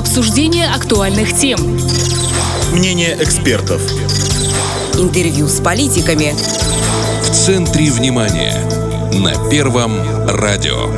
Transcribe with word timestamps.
Обсуждение 0.00 0.66
актуальных 0.66 1.36
тем. 1.36 1.58
Мнение 2.72 3.18
экспертов. 3.20 3.82
Интервью 4.94 5.46
с 5.46 5.60
политиками. 5.60 6.32
В 7.22 7.30
центре 7.30 7.90
внимания. 7.90 8.56
На 9.12 9.50
Первом 9.50 9.92
радио. 10.26 10.88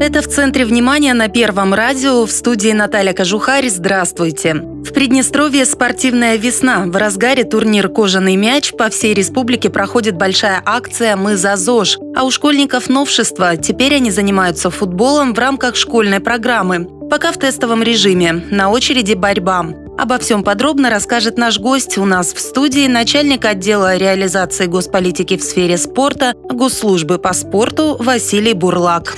Это 0.00 0.22
в 0.22 0.26
центре 0.26 0.64
внимания 0.64 1.14
на 1.14 1.28
Первом 1.28 1.72
радио. 1.72 2.26
В 2.26 2.32
студии 2.32 2.72
Наталья 2.72 3.12
Кожухарь. 3.12 3.68
Здравствуйте. 3.68 4.54
В 4.54 4.92
Приднестровье 4.92 5.64
спортивная 5.64 6.34
весна. 6.34 6.82
В 6.86 6.96
разгаре 6.96 7.44
турнир 7.44 7.88
«Кожаный 7.88 8.34
мяч» 8.34 8.72
по 8.72 8.90
всей 8.90 9.14
республике 9.14 9.70
проходит 9.70 10.16
большая 10.16 10.60
акция 10.66 11.14
«Мы 11.14 11.36
за 11.36 11.54
ЗОЖ». 11.54 11.98
А 12.16 12.24
у 12.24 12.32
школьников 12.32 12.88
новшество. 12.88 13.56
Теперь 13.56 13.94
они 13.94 14.10
занимаются 14.10 14.68
футболом 14.68 15.32
в 15.32 15.38
рамках 15.38 15.76
школьной 15.76 16.18
программы. 16.18 16.88
Пока 17.12 17.30
в 17.30 17.36
тестовом 17.36 17.82
режиме. 17.82 18.42
На 18.50 18.70
очереди 18.70 19.12
борьба. 19.12 19.66
Обо 19.98 20.18
всем 20.18 20.42
подробно 20.42 20.88
расскажет 20.88 21.36
наш 21.36 21.58
гость 21.58 21.98
у 21.98 22.06
нас 22.06 22.32
в 22.32 22.40
студии 22.40 22.86
начальник 22.86 23.44
отдела 23.44 23.98
реализации 23.98 24.64
госполитики 24.64 25.36
в 25.36 25.42
сфере 25.42 25.76
спорта 25.76 26.32
Госслужбы 26.48 27.18
по 27.18 27.34
спорту 27.34 27.96
Василий 27.98 28.54
Бурлак. 28.54 29.14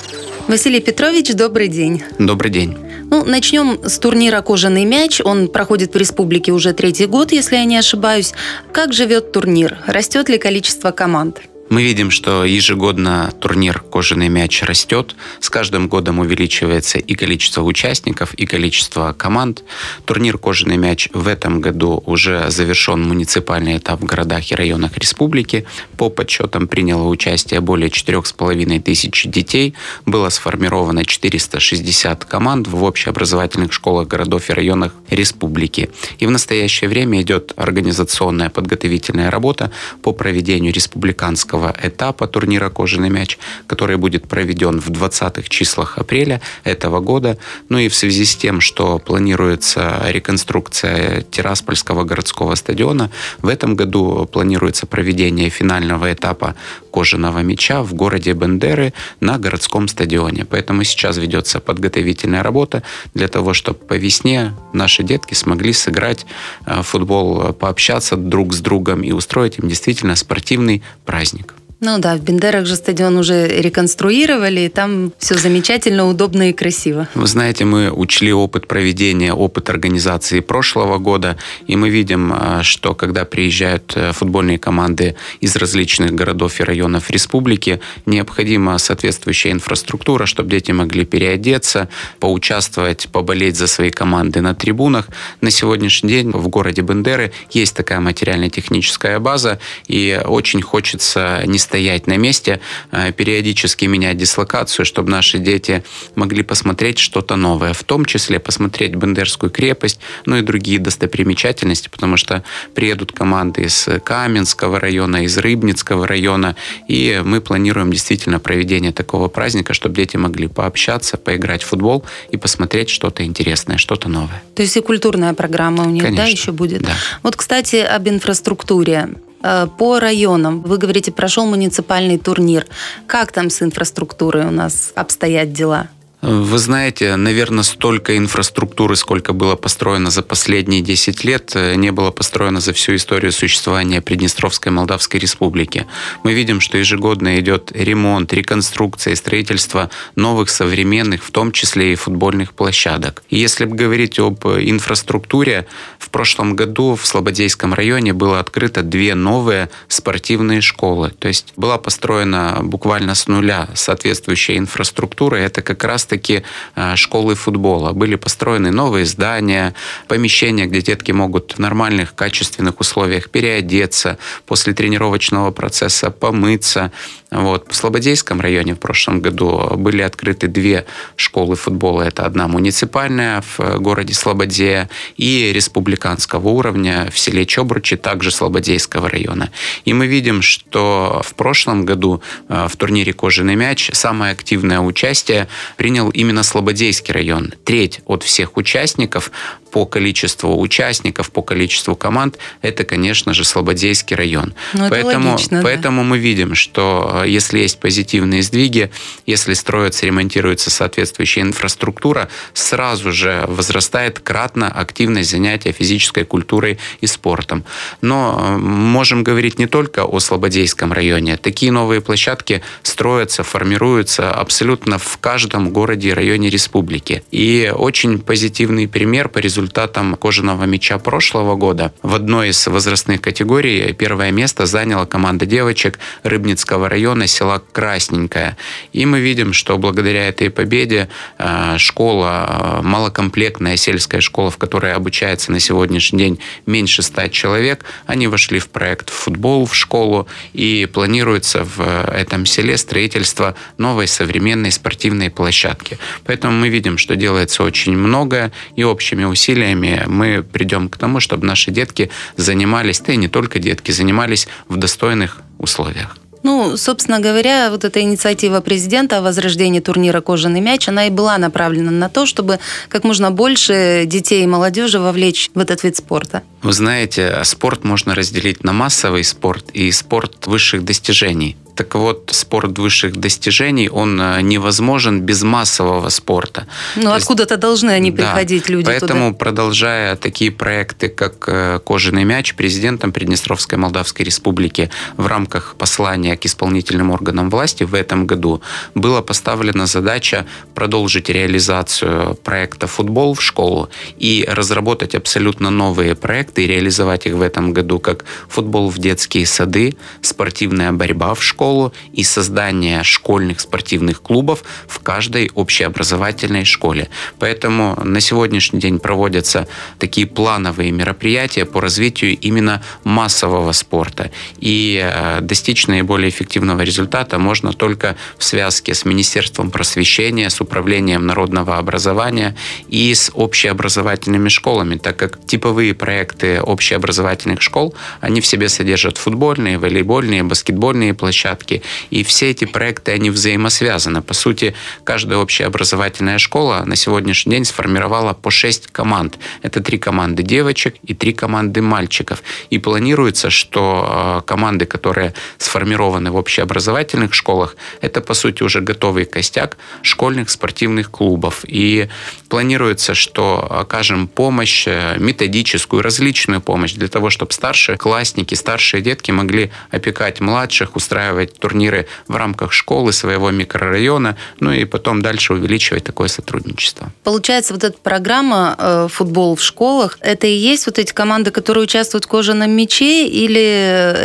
Василий 0.48 0.80
Петрович, 0.80 1.32
добрый 1.34 1.68
день. 1.68 2.02
Добрый 2.18 2.50
день. 2.50 2.76
Ну, 3.12 3.24
начнем 3.24 3.78
с 3.84 3.96
турнира 4.00 4.40
«Кожаный 4.40 4.84
мяч». 4.84 5.20
Он 5.24 5.46
проходит 5.46 5.94
в 5.94 5.96
республике 5.96 6.50
уже 6.50 6.72
третий 6.72 7.06
год, 7.06 7.30
если 7.30 7.54
я 7.54 7.64
не 7.64 7.76
ошибаюсь. 7.76 8.34
Как 8.72 8.92
живет 8.92 9.30
турнир? 9.30 9.78
Растет 9.86 10.28
ли 10.28 10.38
количество 10.38 10.90
команд? 10.90 11.42
Мы 11.70 11.82
видим, 11.82 12.10
что 12.10 12.44
ежегодно 12.44 13.32
турнир 13.40 13.80
«Кожаный 13.80 14.28
мяч» 14.28 14.62
растет. 14.62 15.16
С 15.40 15.48
каждым 15.48 15.88
годом 15.88 16.18
увеличивается 16.18 16.98
и 16.98 17.14
количество 17.14 17.62
участников, 17.62 18.34
и 18.34 18.44
количество 18.44 19.14
команд. 19.16 19.64
Турнир 20.04 20.36
«Кожаный 20.36 20.76
мяч» 20.76 21.08
в 21.14 21.26
этом 21.26 21.60
году 21.62 22.02
уже 22.04 22.50
завершен 22.50 23.02
муниципальный 23.02 23.78
этап 23.78 24.02
в 24.02 24.04
городах 24.04 24.52
и 24.52 24.54
районах 24.54 24.98
республики. 24.98 25.64
По 25.96 26.10
подсчетам 26.10 26.68
приняло 26.68 27.08
участие 27.08 27.60
более 27.60 27.88
4,5 27.88 28.80
тысяч 28.82 29.24
детей. 29.24 29.74
Было 30.04 30.28
сформировано 30.28 31.04
460 31.04 32.26
команд 32.26 32.68
в 32.68 32.84
общеобразовательных 32.84 33.72
школах 33.72 34.06
городов 34.06 34.50
и 34.50 34.52
районах 34.52 34.92
республики. 35.08 35.90
И 36.18 36.26
в 36.26 36.30
настоящее 36.30 36.90
время 36.90 37.22
идет 37.22 37.52
организационная 37.56 38.50
подготовительная 38.50 39.30
работа 39.30 39.72
по 40.02 40.12
проведению 40.12 40.72
республиканского 40.72 41.53
первого 41.54 41.74
этапа 41.82 42.26
турнира 42.26 42.68
«Кожаный 42.68 43.10
мяч», 43.10 43.38
который 43.68 43.96
будет 43.96 44.26
проведен 44.26 44.80
в 44.80 44.90
20-х 44.90 45.48
числах 45.48 45.98
апреля 45.98 46.40
этого 46.64 47.00
года. 47.00 47.38
Ну 47.68 47.78
и 47.78 47.88
в 47.88 47.94
связи 47.94 48.24
с 48.24 48.34
тем, 48.34 48.60
что 48.60 48.98
планируется 48.98 50.02
реконструкция 50.08 51.22
Тираспольского 51.22 52.02
городского 52.04 52.56
стадиона, 52.56 53.10
в 53.38 53.48
этом 53.48 53.76
году 53.76 54.28
планируется 54.32 54.86
проведение 54.86 55.48
финального 55.48 56.12
этапа 56.12 56.56
«Кожаного 56.90 57.42
мяча» 57.42 57.82
в 57.82 57.94
городе 57.94 58.32
Бендеры 58.32 58.92
на 59.20 59.38
городском 59.38 59.88
стадионе. 59.88 60.44
Поэтому 60.44 60.84
сейчас 60.84 61.18
ведется 61.18 61.60
подготовительная 61.60 62.42
работа 62.42 62.82
для 63.14 63.28
того, 63.28 63.54
чтобы 63.54 63.78
по 63.78 63.94
весне 63.94 64.54
наши 64.72 65.02
детки 65.04 65.34
смогли 65.34 65.72
сыграть 65.72 66.26
э, 66.66 66.82
футбол, 66.82 67.52
пообщаться 67.52 68.16
друг 68.16 68.54
с 68.54 68.60
другом 68.60 69.02
и 69.02 69.12
устроить 69.12 69.58
им 69.58 69.68
действительно 69.68 70.16
спортивный 70.16 70.82
праздник. 71.04 71.53
Ну 71.86 71.98
да, 71.98 72.16
в 72.16 72.22
Бендерах 72.22 72.64
же 72.64 72.76
стадион 72.76 73.18
уже 73.18 73.46
реконструировали, 73.46 74.62
и 74.62 74.68
там 74.70 75.12
все 75.18 75.34
замечательно, 75.34 76.08
удобно 76.08 76.48
и 76.48 76.54
красиво. 76.54 77.08
Вы 77.14 77.26
знаете, 77.26 77.66
мы 77.66 77.90
учли 77.90 78.32
опыт 78.32 78.66
проведения, 78.66 79.34
опыт 79.34 79.68
организации 79.68 80.40
прошлого 80.40 80.96
года, 80.96 81.36
и 81.66 81.76
мы 81.76 81.90
видим, 81.90 82.32
а, 82.32 82.62
что 82.62 82.94
когда 82.94 83.26
приезжают 83.26 83.92
э, 83.96 84.12
футбольные 84.12 84.58
команды 84.58 85.14
из 85.40 85.56
различных 85.56 86.12
городов 86.12 86.58
и 86.58 86.62
районов 86.62 87.10
республики, 87.10 87.80
необходима 88.06 88.78
соответствующая 88.78 89.50
инфраструктура, 89.50 90.24
чтобы 90.24 90.48
дети 90.48 90.72
могли 90.72 91.04
переодеться, 91.04 91.90
поучаствовать, 92.18 93.08
поболеть 93.12 93.56
за 93.56 93.66
свои 93.66 93.90
команды 93.90 94.40
на 94.40 94.54
трибунах. 94.54 95.08
На 95.42 95.50
сегодняшний 95.50 96.08
день 96.08 96.30
в 96.30 96.48
городе 96.48 96.80
Бендеры 96.80 97.32
есть 97.50 97.76
такая 97.76 98.00
материально-техническая 98.00 99.18
база, 99.18 99.58
и 99.86 100.18
очень 100.24 100.62
хочется 100.62 101.42
не 101.44 101.58
стоять 101.74 102.06
на 102.06 102.16
месте, 102.16 102.60
э, 102.92 103.10
периодически 103.10 103.86
менять 103.86 104.16
дислокацию, 104.16 104.86
чтобы 104.86 105.10
наши 105.10 105.38
дети 105.38 105.82
могли 106.14 106.44
посмотреть 106.44 107.00
что-то 107.00 107.34
новое, 107.34 107.72
в 107.72 107.82
том 107.82 108.04
числе 108.04 108.38
посмотреть 108.38 108.94
Бендерскую 108.94 109.50
крепость, 109.50 109.98
ну 110.24 110.36
и 110.36 110.42
другие 110.42 110.78
достопримечательности, 110.78 111.88
потому 111.88 112.16
что 112.16 112.44
приедут 112.74 113.10
команды 113.10 113.62
из 113.62 113.88
Каменского 114.04 114.78
района, 114.78 115.24
из 115.24 115.36
Рыбницкого 115.36 116.06
района, 116.06 116.54
и 116.86 117.20
мы 117.24 117.40
планируем 117.40 117.90
действительно 117.90 118.38
проведение 118.38 118.92
такого 118.92 119.26
праздника, 119.26 119.74
чтобы 119.74 119.96
дети 119.96 120.16
могли 120.16 120.46
пообщаться, 120.46 121.16
поиграть 121.16 121.64
в 121.64 121.66
футбол 121.66 122.04
и 122.30 122.36
посмотреть 122.36 122.88
что-то 122.88 123.24
интересное, 123.24 123.78
что-то 123.78 124.08
новое. 124.08 124.40
То 124.54 124.62
есть 124.62 124.76
и 124.76 124.80
культурная 124.80 125.34
программа 125.34 125.82
у 125.82 125.90
них, 125.90 126.04
Конечно, 126.04 126.24
да, 126.24 126.30
еще 126.30 126.52
будет? 126.52 126.82
Да. 126.82 126.92
Вот, 127.24 127.34
кстати, 127.34 127.76
об 127.76 128.08
инфраструктуре. 128.08 129.08
Э, 129.44 129.66
по 129.66 130.00
районам, 130.00 130.62
вы 130.62 130.78
говорите, 130.78 131.12
прошел 131.12 131.44
муниципальный 131.44 132.18
турнир. 132.18 132.66
Как 133.06 133.30
там 133.30 133.50
с 133.50 133.60
инфраструктурой 133.60 134.46
у 134.46 134.50
нас 134.50 134.92
обстоят 134.94 135.52
дела? 135.52 135.88
Вы 136.26 136.56
знаете, 136.56 137.16
наверное, 137.16 137.64
столько 137.64 138.16
инфраструктуры, 138.16 138.96
сколько 138.96 139.34
было 139.34 139.56
построено 139.56 140.10
за 140.10 140.22
последние 140.22 140.80
10 140.80 141.22
лет, 141.22 141.52
э, 141.54 141.74
не 141.74 141.92
было 141.92 142.10
построено 142.12 142.60
за 142.60 142.72
всю 142.72 142.96
историю 142.96 143.30
существования 143.30 144.00
Приднестровской 144.00 144.72
Молдавской 144.72 145.20
Республики. 145.20 145.86
Мы 146.22 146.32
видим, 146.32 146.60
что 146.60 146.78
ежегодно 146.78 147.38
идет 147.40 147.72
ремонт, 147.74 148.32
реконструкция, 148.32 149.16
строительство 149.16 149.90
новых 150.16 150.48
современных, 150.48 151.22
в 151.22 151.30
том 151.30 151.52
числе 151.52 151.92
и 151.92 151.94
футбольных 151.94 152.54
площадок. 152.54 153.22
И 153.28 153.36
если 153.36 153.66
говорить 153.66 154.18
об 154.18 154.46
инфраструктуре, 154.46 155.66
в 155.98 156.08
прошлом 156.08 156.56
году 156.56 156.94
в 156.94 157.06
Слободейском 157.06 157.74
районе 157.74 158.14
было 158.14 158.40
открыто 158.40 158.82
две 158.82 159.14
новые 159.14 159.68
спортивные 159.88 160.62
школы. 160.62 161.12
То 161.18 161.28
есть 161.28 161.52
была 161.56 161.76
построена 161.76 162.60
буквально 162.62 163.14
с 163.14 163.26
нуля 163.26 163.68
соответствующая 163.74 164.56
инфраструктура. 164.56 165.36
Это 165.36 165.60
как 165.60 165.84
раз 165.84 166.06
таки 166.14 166.42
э, 166.76 166.96
школы 166.96 167.34
футбола. 167.34 167.92
Были 167.92 168.16
построены 168.16 168.70
новые 168.70 169.04
здания, 169.04 169.74
помещения, 170.08 170.66
где 170.66 170.80
детки 170.80 171.12
могут 171.12 171.52
в 171.52 171.58
нормальных, 171.58 172.14
качественных 172.14 172.80
условиях 172.80 173.30
переодеться, 173.30 174.18
после 174.46 174.72
тренировочного 174.74 175.50
процесса 175.50 176.10
помыться. 176.10 176.92
Вот. 177.30 177.66
В 177.68 177.74
Слободейском 177.74 178.40
районе 178.40 178.74
в 178.74 178.78
прошлом 178.78 179.20
году 179.20 179.76
были 179.76 180.02
открыты 180.02 180.46
две 180.46 180.86
школы 181.16 181.56
футбола. 181.56 182.02
Это 182.02 182.26
одна 182.26 182.46
муниципальная 182.46 183.42
в 183.42 183.78
городе 183.80 184.14
Слободея 184.14 184.88
и 185.16 185.52
республиканского 185.52 186.48
уровня 186.48 187.10
в 187.12 187.18
селе 187.18 187.44
Чобручи, 187.44 187.96
также 187.96 188.30
Слободейского 188.30 189.08
района. 189.08 189.50
И 189.84 189.92
мы 189.92 190.06
видим, 190.06 190.42
что 190.42 191.22
в 191.24 191.34
прошлом 191.34 191.84
году 191.84 192.22
э, 192.48 192.68
в 192.70 192.76
турнире 192.76 193.12
«Кожаный 193.12 193.56
мяч» 193.56 193.90
самое 193.92 194.32
активное 194.32 194.80
участие 194.80 195.48
принял 195.76 196.03
именно 196.10 196.42
Слободейский 196.42 197.12
район. 197.12 197.54
Треть 197.64 198.00
от 198.06 198.22
всех 198.22 198.56
участников 198.56 199.30
по 199.74 199.86
количеству 199.86 200.60
участников, 200.60 201.32
по 201.32 201.42
количеству 201.42 201.96
команд, 201.96 202.38
это, 202.62 202.84
конечно 202.84 203.34
же, 203.34 203.44
Слободейский 203.44 204.14
район. 204.14 204.54
Ну, 204.72 204.88
поэтому, 204.88 205.32
логично, 205.32 205.62
поэтому 205.64 206.02
да. 206.02 206.08
мы 206.10 206.18
видим, 206.18 206.54
что 206.54 207.22
э, 207.24 207.28
если 207.28 207.58
есть 207.58 207.80
позитивные 207.80 208.44
сдвиги, 208.44 208.92
если 209.26 209.52
строится, 209.54 210.06
ремонтируется 210.06 210.70
соответствующая 210.70 211.40
инфраструктура, 211.40 212.28
сразу 212.52 213.10
же 213.10 213.46
возрастает 213.48 214.20
кратно 214.20 214.68
активность 214.68 215.32
занятия 215.32 215.72
физической 215.72 216.24
культурой 216.24 216.78
и 217.00 217.08
спортом. 217.08 217.64
Но 218.00 218.38
э, 218.38 218.56
можем 218.58 219.24
говорить 219.24 219.58
не 219.58 219.66
только 219.66 220.04
о 220.04 220.20
Слободейском 220.20 220.92
районе. 220.92 221.36
Такие 221.36 221.72
новые 221.72 222.00
площадки 222.00 222.62
строятся, 222.84 223.42
формируются 223.42 224.30
абсолютно 224.30 224.98
в 224.98 225.18
каждом 225.18 225.70
городе 225.70 226.10
и 226.10 226.12
районе 226.12 226.48
республики. 226.48 227.24
И 227.32 227.72
очень 227.74 228.20
позитивный 228.20 228.86
пример 228.86 229.28
по 229.28 229.40
результатам 229.40 229.63
результатам 229.64 230.14
кожаного 230.16 230.64
мяча 230.64 230.98
прошлого 230.98 231.56
года 231.56 231.92
в 232.02 232.14
одной 232.14 232.50
из 232.50 232.66
возрастных 232.66 233.22
категорий 233.22 233.94
первое 233.94 234.30
место 234.30 234.66
заняла 234.66 235.06
команда 235.06 235.46
девочек 235.46 235.98
Рыбницкого 236.22 236.90
района 236.90 237.26
села 237.26 237.62
Красненькая. 237.72 238.58
И 238.92 239.06
мы 239.06 239.20
видим, 239.20 239.54
что 239.54 239.78
благодаря 239.78 240.28
этой 240.28 240.50
победе 240.50 241.08
э, 241.38 241.78
школа, 241.78 242.80
э, 242.82 242.82
малокомплектная 242.82 243.78
сельская 243.78 244.20
школа, 244.20 244.50
в 244.50 244.58
которой 244.58 244.92
обучается 244.92 245.50
на 245.50 245.60
сегодняшний 245.60 246.18
день 246.18 246.38
меньше 246.66 247.02
ста 247.02 247.30
человек, 247.30 247.86
они 248.06 248.26
вошли 248.26 248.58
в 248.58 248.68
проект 248.68 249.08
футбол 249.08 249.64
в 249.64 249.74
школу 249.74 250.28
и 250.52 250.86
планируется 250.92 251.64
в 251.64 251.80
этом 252.12 252.44
селе 252.44 252.76
строительство 252.76 253.54
новой 253.78 254.08
современной 254.08 254.70
спортивной 254.70 255.30
площадки. 255.30 255.98
Поэтому 256.26 256.52
мы 256.52 256.68
видим, 256.68 256.98
что 256.98 257.16
делается 257.16 257.62
очень 257.62 257.96
многое, 257.96 258.52
и 258.76 258.84
общими 258.84 259.24
усилиями 259.24 259.53
мы 259.54 260.42
придем 260.42 260.88
к 260.88 260.96
тому, 260.96 261.20
чтобы 261.20 261.46
наши 261.46 261.70
детки 261.70 262.10
занимались, 262.36 263.00
да 263.00 263.12
и 263.12 263.16
не 263.16 263.28
только 263.28 263.58
детки, 263.58 263.90
занимались 263.90 264.48
в 264.68 264.76
достойных 264.76 265.40
условиях. 265.58 266.16
Ну, 266.44 266.76
собственно 266.76 267.20
говоря, 267.20 267.70
вот 267.70 267.84
эта 267.84 268.02
инициатива 268.02 268.60
президента 268.60 269.16
о 269.16 269.22
возрождении 269.22 269.80
турнира 269.80 270.20
«Кожаный 270.20 270.60
мяч», 270.60 270.86
она 270.88 271.06
и 271.06 271.10
была 271.10 271.38
направлена 271.38 271.90
на 271.90 272.10
то, 272.10 272.26
чтобы 272.26 272.58
как 272.90 273.02
можно 273.02 273.30
больше 273.30 274.02
детей 274.04 274.44
и 274.44 274.46
молодежи 274.46 274.98
вовлечь 274.98 275.50
в 275.54 275.58
этот 275.58 275.82
вид 275.84 275.96
спорта. 275.96 276.42
Вы 276.62 276.74
знаете, 276.74 277.40
спорт 277.44 277.84
можно 277.84 278.14
разделить 278.14 278.62
на 278.62 278.74
массовый 278.74 279.24
спорт 279.24 279.70
и 279.72 279.90
спорт 279.90 280.46
высших 280.46 280.84
достижений. 280.84 281.56
Так 281.74 281.94
вот, 281.96 282.30
спорт 282.32 282.78
высших 282.78 283.16
достижений, 283.16 283.88
он 283.88 284.20
э, 284.20 284.40
невозможен 284.42 285.20
без 285.20 285.42
массового 285.42 286.08
спорта. 286.08 286.66
Ну, 286.96 287.10
откуда-то 287.12 287.56
должны 287.56 287.90
они 287.90 288.10
да, 288.10 288.16
приходить, 288.16 288.68
люди 288.68 288.86
Поэтому, 288.86 289.28
туда. 289.28 289.38
продолжая 289.38 290.16
такие 290.16 290.52
проекты, 290.52 291.08
как 291.08 291.48
э, 291.48 291.80
«Кожаный 291.84 292.24
мяч», 292.24 292.54
президентом 292.54 293.12
Приднестровской 293.12 293.76
Молдавской 293.76 294.24
Республики 294.24 294.90
в 295.16 295.26
рамках 295.26 295.74
послания 295.76 296.36
к 296.36 296.46
исполнительным 296.46 297.10
органам 297.10 297.50
власти 297.50 297.82
в 297.82 297.94
этом 297.94 298.26
году 298.26 298.62
была 298.94 299.20
поставлена 299.22 299.86
задача 299.86 300.46
продолжить 300.74 301.28
реализацию 301.28 302.36
проекта 302.44 302.86
«Футбол 302.86 303.34
в 303.34 303.42
школу» 303.42 303.88
и 304.16 304.44
разработать 304.48 305.16
абсолютно 305.16 305.70
новые 305.70 306.14
проекты 306.14 306.64
и 306.64 306.66
реализовать 306.68 307.26
их 307.26 307.34
в 307.34 307.42
этом 307.42 307.72
году, 307.72 307.98
как 307.98 308.24
футбол 308.48 308.90
в 308.90 308.98
детские 308.98 309.46
сады, 309.46 309.96
спортивная 310.22 310.92
борьба 310.92 311.34
в 311.34 311.42
школу, 311.42 311.63
школу 311.64 311.94
и 312.12 312.24
создание 312.24 313.02
школьных 313.04 313.58
спортивных 313.58 314.20
клубов 314.20 314.64
в 314.86 314.98
каждой 314.98 315.50
общеобразовательной 315.54 316.66
школе. 316.66 317.08
Поэтому 317.38 317.98
на 318.04 318.20
сегодняшний 318.20 318.80
день 318.80 318.98
проводятся 318.98 319.66
такие 319.98 320.26
плановые 320.26 320.92
мероприятия 320.92 321.64
по 321.64 321.80
развитию 321.80 322.36
именно 322.38 322.82
массового 323.04 323.72
спорта. 323.72 324.30
И 324.58 325.00
э, 325.02 325.40
достичь 325.40 325.86
наиболее 325.86 326.28
эффективного 326.28 326.82
результата 326.82 327.38
можно 327.38 327.72
только 327.72 328.16
в 328.36 328.44
связке 328.44 328.92
с 328.92 329.06
Министерством 329.06 329.70
просвещения, 329.70 330.50
с 330.50 330.60
Управлением 330.60 331.24
народного 331.26 331.78
образования 331.78 332.54
и 332.88 333.14
с 333.14 333.30
общеобразовательными 333.34 334.50
школами, 334.50 334.96
так 334.96 335.16
как 335.16 335.38
типовые 335.46 335.94
проекты 335.94 336.60
общеобразовательных 336.60 337.62
школ, 337.62 337.94
они 338.20 338.42
в 338.42 338.46
себе 338.46 338.68
содержат 338.68 339.16
футбольные, 339.16 339.78
волейбольные, 339.78 340.42
баскетбольные 340.42 341.14
площадки, 341.14 341.53
площадки. 341.54 341.82
И 342.10 342.22
все 342.22 342.50
эти 342.50 342.64
проекты, 342.64 343.12
они 343.12 343.30
взаимосвязаны. 343.30 344.22
По 344.22 344.34
сути, 344.34 344.74
каждая 345.04 345.38
общеобразовательная 345.38 346.38
школа 346.38 346.82
на 346.86 346.96
сегодняшний 346.96 347.56
день 347.56 347.64
сформировала 347.64 348.34
по 348.34 348.50
6 348.50 348.88
команд. 348.92 349.38
Это 349.62 349.80
три 349.80 349.98
команды 349.98 350.42
девочек 350.42 350.94
и 351.08 351.14
три 351.14 351.32
команды 351.32 351.80
мальчиков. 351.80 352.42
И 352.70 352.78
планируется, 352.78 353.50
что 353.50 354.40
э, 354.42 354.46
команды, 354.46 354.86
которые 354.86 355.32
сформированы 355.58 356.30
в 356.30 356.36
общеобразовательных 356.36 357.34
школах, 357.34 357.76
это, 358.00 358.20
по 358.20 358.34
сути, 358.34 358.62
уже 358.62 358.80
готовый 358.80 359.24
костяк 359.24 359.76
школьных 360.02 360.50
спортивных 360.50 361.10
клубов. 361.10 361.64
И 361.68 362.08
планируется, 362.48 363.14
что 363.14 363.66
окажем 363.80 364.28
помощь, 364.28 364.86
э, 364.86 365.16
методическую, 365.18 366.02
различную 366.02 366.60
помощь 366.60 366.94
для 366.94 367.08
того, 367.08 367.30
чтобы 367.30 367.52
старшие 367.52 367.96
классники, 367.96 368.54
старшие 368.54 369.02
детки 369.02 369.32
могли 369.32 369.70
опекать 369.90 370.40
младших, 370.40 370.96
устраивать 370.96 371.43
устраивать 371.44 371.58
турниры 371.58 372.06
в 372.28 372.36
рамках 372.36 372.72
школы 372.72 373.12
своего 373.12 373.50
микрорайона, 373.50 374.36
ну 374.60 374.72
и 374.72 374.84
потом 374.84 375.22
дальше 375.22 375.54
увеличивать 375.54 376.04
такое 376.04 376.28
сотрудничество. 376.28 377.12
Получается, 377.22 377.74
вот 377.74 377.84
эта 377.84 377.96
программа 378.02 378.74
э, 378.78 379.08
«Футбол 379.10 379.54
в 379.56 379.62
школах» 379.62 380.18
это 380.20 380.46
и 380.46 380.54
есть 380.54 380.86
вот 380.86 380.98
эти 380.98 381.12
команды, 381.12 381.50
которые 381.50 381.84
участвуют 381.84 382.24
в 382.24 382.28
кожаном 382.28 382.70
мяче, 382.70 383.26
или 383.26 383.60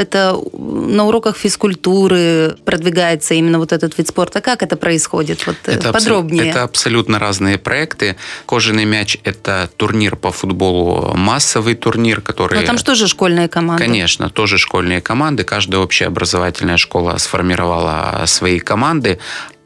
это 0.02 0.38
на 0.54 1.06
уроках 1.06 1.38
физкультуры 1.38 2.56
продвигается 2.66 3.34
именно 3.34 3.60
вот 3.60 3.72
этот 3.72 3.98
вид 3.98 4.08
спорта? 4.08 4.42
Как 4.42 4.64
это 4.64 4.76
происходит? 4.76 5.48
Вот 5.48 5.56
э, 5.66 5.74
это 5.74 5.92
подробнее. 5.92 6.44
Абсо- 6.44 6.50
это 6.50 6.64
абсолютно 6.64 7.20
разные 7.20 7.58
проекты. 7.58 8.16
Кожаный 8.46 8.86
мяч– 8.86 9.18
это 9.24 9.70
турнир 9.78 10.16
по 10.16 10.32
футболу, 10.32 11.14
массовый 11.16 11.76
турнир, 11.76 12.22
который... 12.22 12.60
Но 12.60 12.66
там 12.66 12.78
же 12.78 12.84
тоже 12.84 13.08
школьные 13.08 13.48
команды. 13.48 13.84
Конечно, 13.84 14.30
тоже 14.30 14.58
школьные 14.58 15.02
команды. 15.02 15.44
Каждая 15.44 15.82
общеобразовательная 15.82 16.78
школа 16.78 17.00
школа 17.00 17.09
сформировала 17.18 18.24
свои 18.26 18.60
команды, 18.60 19.20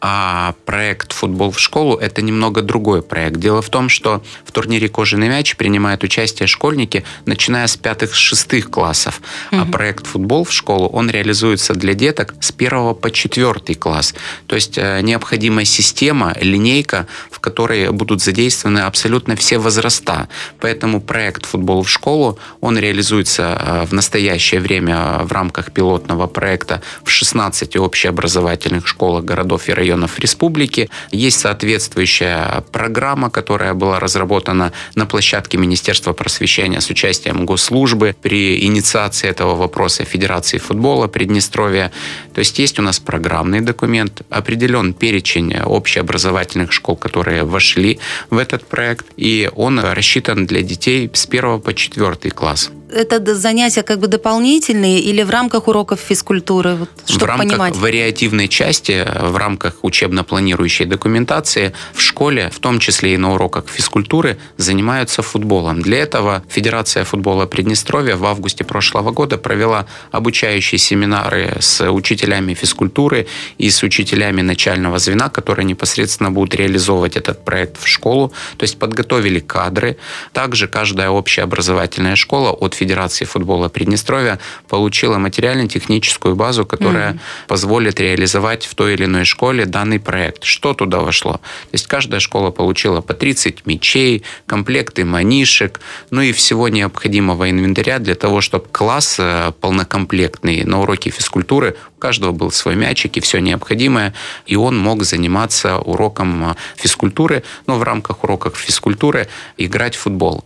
а 0.05 0.55
проект 0.65 1.13
«Футбол 1.13 1.51
в 1.51 1.59
школу»— 1.61 1.95
это 2.01 2.21
немного 2.21 2.61
другой 2.61 3.01
проект. 3.01 3.37
Дело 3.37 3.61
в 3.61 3.69
том, 3.69 3.87
что 3.87 4.21
в 4.43 4.51
турнире 4.51 4.89
«Кожаный 4.89 5.29
мяч» 5.29 5.55
принимают 5.55 6.03
участие 6.03 6.45
школьники, 6.45 7.05
начиная 7.25 7.67
с 7.67 7.77
пятых-шестых 7.77 8.69
классов. 8.69 9.21
Угу. 9.53 9.61
А 9.61 9.65
проект 9.65 10.05
«Футбол 10.05 10.43
в 10.43 10.51
школу» 10.51 10.89
он 10.89 11.09
реализуется 11.09 11.73
для 11.73 11.93
деток 11.93 12.35
с 12.41 12.51
первого 12.51 12.93
по 12.93 13.11
четвертый 13.11 13.75
класс. 13.75 14.13
То 14.47 14.55
есть 14.55 14.77
э, 14.77 14.99
необходимая 15.01 15.63
система, 15.63 16.35
линейка, 16.41 17.07
в 17.31 17.39
которой 17.39 17.89
будут 17.93 18.21
задействованы 18.21 18.79
абсолютно 18.79 19.37
все 19.37 19.57
возраста. 19.57 20.27
Поэтому 20.59 20.99
проект 20.99 21.45
«Футбол 21.45 21.83
в 21.83 21.89
школу» 21.89 22.37
он 22.59 22.77
реализуется 22.77 23.57
э, 23.57 23.85
в 23.85 23.93
настоящее 23.93 24.59
время 24.59 25.19
в 25.23 25.31
рамках 25.31 25.71
пилотного 25.71 26.27
проекта 26.27 26.81
в 27.05 27.09
16 27.09 27.77
общеобразовательных 27.77 28.85
школах 28.85 29.23
городов 29.23 29.69
и 29.69 29.71
районов 29.71 29.92
районов 29.93 30.19
республики. 30.19 30.89
Есть 31.11 31.39
соответствующая 31.39 32.63
программа, 32.71 33.29
которая 33.29 33.73
была 33.73 33.99
разработана 33.99 34.71
на 34.95 35.05
площадке 35.05 35.57
Министерства 35.57 36.13
просвещения 36.13 36.81
с 36.81 36.89
участием 36.89 37.45
госслужбы 37.45 38.15
при 38.21 38.65
инициации 38.65 39.29
этого 39.29 39.55
вопроса 39.55 40.03
Федерации 40.03 40.57
футбола 40.57 41.07
Приднестровья. 41.07 41.91
То 42.33 42.39
есть 42.39 42.59
есть 42.59 42.79
у 42.79 42.81
нас 42.81 42.99
программный 42.99 43.61
документ, 43.61 44.21
определен 44.29 44.93
перечень 44.93 45.55
общеобразовательных 45.59 46.71
школ, 46.71 46.95
которые 46.95 47.43
вошли 47.43 47.99
в 48.31 48.37
этот 48.37 48.65
проект, 48.65 49.05
и 49.17 49.49
он 49.55 49.79
рассчитан 49.79 50.45
для 50.45 50.61
детей 50.61 51.09
с 51.13 51.27
1 51.27 51.61
по 51.61 51.73
4 51.73 52.31
класс 52.31 52.71
это 52.93 53.35
занятия 53.35 53.83
как 53.83 53.99
бы 53.99 54.07
дополнительные 54.07 54.99
или 54.99 55.23
в 55.23 55.29
рамках 55.29 55.67
уроков 55.67 55.99
физкультуры? 55.99 56.75
Вот, 56.75 56.89
чтобы 57.05 57.25
в 57.25 57.27
рамках 57.27 57.49
понимать. 57.49 57.75
вариативной 57.75 58.47
части, 58.47 59.05
в 59.19 59.35
рамках 59.35 59.77
учебно-планирующей 59.81 60.85
документации 60.85 61.73
в 61.93 62.01
школе, 62.01 62.49
в 62.53 62.59
том 62.59 62.79
числе 62.79 63.13
и 63.13 63.17
на 63.17 63.33
уроках 63.33 63.65
физкультуры, 63.67 64.37
занимаются 64.57 65.21
футболом. 65.21 65.81
Для 65.81 65.99
этого 65.99 66.43
Федерация 66.49 67.03
футбола 67.03 67.45
Приднестровья 67.45 68.15
в 68.15 68.25
августе 68.25 68.63
прошлого 68.63 69.11
года 69.11 69.37
провела 69.37 69.85
обучающие 70.11 70.77
семинары 70.77 71.57
с 71.59 71.89
учителями 71.91 72.53
физкультуры 72.53 73.27
и 73.57 73.69
с 73.69 73.83
учителями 73.83 74.41
начального 74.41 74.99
звена, 74.99 75.29
которые 75.29 75.65
непосредственно 75.65 76.31
будут 76.31 76.55
реализовывать 76.55 77.17
этот 77.17 77.43
проект 77.43 77.81
в 77.81 77.87
школу. 77.87 78.31
То 78.57 78.63
есть 78.63 78.77
подготовили 78.77 79.39
кадры. 79.39 79.97
Также 80.31 80.67
каждая 80.67 81.09
общеобразовательная 81.09 82.15
школа 82.15 82.51
от 82.51 82.73
Федерации 82.83 83.23
футбола 83.23 83.69
Приднестровья 83.69 84.39
получила 84.67 85.17
материально-техническую 85.17 86.35
базу, 86.35 86.65
которая 86.65 87.13
mm-hmm. 87.13 87.47
позволит 87.47 87.99
реализовать 88.01 88.65
в 88.65 88.75
той 88.75 88.95
или 88.95 89.05
иной 89.05 89.23
школе 89.23 89.65
данный 89.65 90.01
проект. 90.01 90.43
Что 90.43 90.73
туда 90.73 90.99
вошло? 90.99 91.33
То 91.33 91.73
есть 91.73 91.87
каждая 91.87 92.19
школа 92.19 92.51
получила 92.51 92.99
по 92.99 93.13
30 93.13 93.65
мячей, 93.65 94.23
комплекты 94.45 95.05
манишек, 95.05 95.79
ну 96.11 96.21
и 96.21 96.33
всего 96.33 96.67
необходимого 96.67 97.49
инвентаря 97.49 97.99
для 97.99 98.15
того, 98.15 98.41
чтобы 98.41 98.65
класс 98.69 99.15
э, 99.17 99.53
полнокомплектный 99.61 100.65
на 100.65 100.81
уроке 100.81 101.09
физкультуры 101.09 101.77
у 101.95 101.99
каждого 102.01 102.33
был 102.33 102.51
свой 102.51 102.75
мячик 102.75 103.15
и 103.15 103.21
все 103.21 103.39
необходимое, 103.39 104.13
и 104.45 104.57
он 104.57 104.77
мог 104.77 105.03
заниматься 105.03 105.77
уроком 105.77 106.51
э, 106.51 106.55
физкультуры, 106.75 107.43
но 107.65 107.77
в 107.77 107.83
рамках 107.83 108.25
уроков 108.25 108.57
физкультуры 108.57 109.29
играть 109.57 109.95
в 109.95 109.99
футбол. 109.99 110.43